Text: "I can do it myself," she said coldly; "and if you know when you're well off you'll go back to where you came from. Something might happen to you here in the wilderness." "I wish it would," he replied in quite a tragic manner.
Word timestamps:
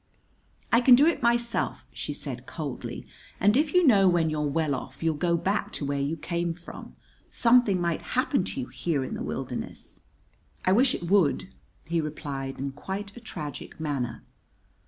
"I 0.71 0.81
can 0.81 0.95
do 0.95 1.05
it 1.05 1.21
myself," 1.21 1.85
she 1.93 2.11
said 2.11 2.47
coldly; 2.47 3.05
"and 3.39 3.55
if 3.55 3.71
you 3.71 3.85
know 3.85 4.09
when 4.09 4.31
you're 4.31 4.47
well 4.49 4.73
off 4.73 5.03
you'll 5.03 5.13
go 5.13 5.37
back 5.37 5.71
to 5.73 5.85
where 5.85 5.99
you 5.99 6.17
came 6.17 6.55
from. 6.55 6.95
Something 7.29 7.79
might 7.79 8.01
happen 8.17 8.43
to 8.45 8.59
you 8.61 8.65
here 8.65 9.03
in 9.03 9.13
the 9.13 9.21
wilderness." 9.21 9.99
"I 10.65 10.71
wish 10.71 10.95
it 10.95 11.03
would," 11.11 11.53
he 11.85 12.01
replied 12.01 12.57
in 12.57 12.71
quite 12.71 13.15
a 13.15 13.19
tragic 13.19 13.79
manner. 13.79 14.23